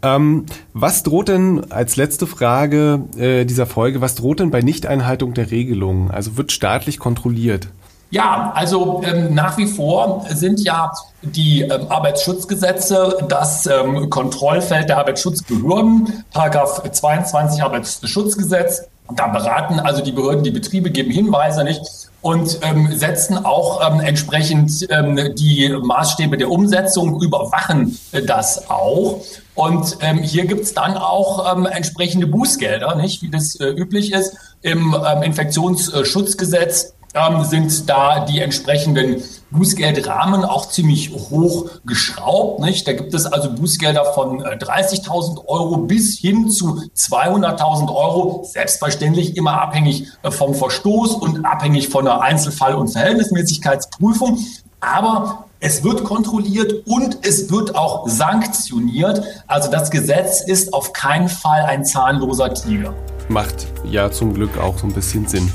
Ähm, 0.01 0.45
was 0.73 1.03
droht 1.03 1.27
denn 1.27 1.69
als 1.69 1.97
letzte 1.97 2.27
Frage 2.27 3.01
äh, 3.17 3.43
dieser 3.43 3.65
Folge, 3.65 3.99
was 3.99 4.15
droht 4.15 4.39
denn 4.39 4.51
bei 4.51 4.61
Nichteinhaltung 4.61 5.33
der 5.33 5.51
Regelungen? 5.51 6.11
Also 6.11 6.37
wird 6.37 6.53
staatlich 6.53 6.97
kontrolliert? 6.97 7.67
Ja, 8.09 8.53
also 8.55 9.01
ähm, 9.03 9.33
nach 9.33 9.57
wie 9.57 9.67
vor 9.67 10.25
sind 10.29 10.61
ja 10.61 10.91
die 11.21 11.63
ähm, 11.63 11.87
Arbeitsschutzgesetze 11.89 13.17
das 13.27 13.65
ähm, 13.65 14.09
Kontrollfeld 14.09 14.87
der 14.87 14.99
Arbeitsschutzbehörden, 14.99 16.23
Paragraph 16.31 16.89
22 16.89 17.61
Arbeitsschutzgesetz. 17.61 18.83
Da 19.13 19.27
beraten 19.27 19.79
also 19.79 20.01
die 20.01 20.13
Behörden 20.13 20.43
die 20.43 20.51
Betriebe, 20.51 20.91
geben 20.91 21.11
Hinweise 21.11 21.63
nicht 21.63 22.04
und 22.25 22.57
ähm, 22.63 22.91
setzen 22.91 23.45
auch 23.45 23.87
ähm, 23.87 23.99
entsprechend 23.99 24.87
ähm, 24.89 25.35
die 25.35 25.69
Maßstäbe 25.69 26.37
der 26.37 26.49
Umsetzung, 26.49 27.21
überwachen 27.21 27.99
äh, 28.13 28.23
das 28.23 28.67
auch. 28.67 29.23
Und 29.53 29.99
ähm, 30.01 30.23
hier 30.23 30.47
gibt's 30.47 30.73
dann 30.73 30.97
auch 30.97 31.55
ähm, 31.55 31.67
entsprechende 31.67 32.25
Bußgelder, 32.25 32.95
nicht 32.95 33.21
wie 33.21 33.29
das 33.29 33.59
äh, 33.59 33.67
üblich 33.67 34.11
ist. 34.11 34.35
Im 34.63 34.95
ähm, 35.07 35.21
Infektionsschutzgesetz 35.21 36.95
ähm, 37.13 37.43
sind 37.43 37.87
da 37.87 38.25
die 38.25 38.39
entsprechenden 38.39 39.21
Bußgeldrahmen 39.55 40.45
auch 40.45 40.69
ziemlich 40.69 41.11
hoch 41.11 41.69
geschraubt. 41.85 42.59
Nicht? 42.59 42.87
Da 42.87 42.93
gibt 42.93 43.13
es 43.13 43.25
also 43.25 43.51
Bußgelder 43.53 44.05
von 44.13 44.41
30.000 44.43 45.37
äh, 45.37 45.47
Euro 45.47 45.77
bis 45.77 46.17
hin 46.17 46.49
zu 46.49 46.81
200.000 46.95 47.93
Euro, 47.93 48.47
selbstverständlich 48.51 49.37
immer 49.37 49.61
abhängig 49.61 50.07
äh, 50.23 50.31
vom 50.31 50.53
Verstoß 50.53 51.15
und 51.15 51.45
abhängig 51.45 51.89
von 51.89 52.05
der 52.05 52.21
Einzelfall- 52.21 52.75
und 52.75 52.89
Verhältnismäßigkeitsprüfung. 52.89 54.39
Aber 54.79 55.45
es 55.59 55.83
wird 55.83 56.03
kontrolliert 56.03 56.85
und 56.85 57.25
es 57.25 57.49
wird 57.49 57.75
auch 57.75 58.07
sanktioniert. 58.07 59.23
Also 59.47 59.71
das 59.71 59.89
Gesetz 59.89 60.41
ist 60.41 60.73
auf 60.73 60.93
keinen 60.93 61.29
Fall 61.29 61.63
ein 61.63 61.85
zahnloser 61.85 62.53
Tiger. 62.53 62.93
Macht 63.29 63.67
ja 63.83 64.11
zum 64.11 64.33
Glück 64.33 64.59
auch 64.59 64.77
so 64.77 64.85
ein 64.85 64.93
bisschen 64.93 65.27
Sinn. 65.27 65.51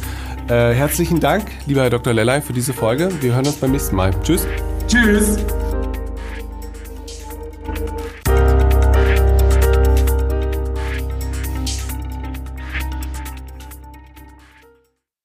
Äh, 0.51 0.75
herzlichen 0.75 1.21
Dank, 1.21 1.45
lieber 1.67 1.83
Herr 1.83 1.91
Dr. 1.91 2.13
Lellay, 2.13 2.41
für 2.41 2.53
diese 2.53 2.73
Folge. 2.73 3.09
Wir 3.21 3.35
hören 3.35 3.47
uns 3.47 3.57
beim 3.57 3.71
nächsten 3.71 3.95
Mal. 3.95 4.13
Tschüss. 4.25 4.49
Tschüss. 4.89 5.37